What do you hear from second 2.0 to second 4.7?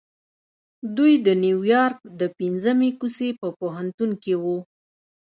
د پنځمې کوڅې په پوهنتون کې وو.